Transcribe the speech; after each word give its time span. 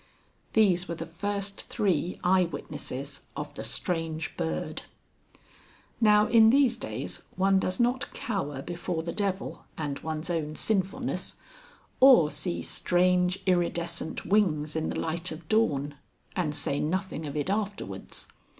These 0.53 0.87
were 0.87 0.95
the 0.95 1.05
first 1.05 1.67
three 1.69 2.19
eye 2.23 2.45
witnesses 2.45 3.27
of 3.37 3.53
the 3.53 3.63
Strange 3.63 4.35
Bird. 4.35 4.81
Now 6.01 6.25
in 6.25 6.49
these 6.49 6.75
days 6.75 7.21
one 7.35 7.59
does 7.59 7.79
not 7.79 8.11
cower 8.11 8.63
before 8.63 9.03
the 9.03 9.11
devil 9.11 9.65
and 9.77 9.99
one's 9.99 10.31
own 10.31 10.55
sinfulness, 10.55 11.35
or 11.99 12.31
see 12.31 12.63
strange 12.63 13.43
iridiscent 13.45 14.25
wings 14.25 14.75
in 14.75 14.89
the 14.89 14.99
light 14.99 15.31
of 15.31 15.47
dawn, 15.47 15.93
and 16.35 16.55
say 16.55 16.79
nothing 16.79 17.27
of 17.27 17.37
it 17.37 17.51
afterwards. 17.51 18.27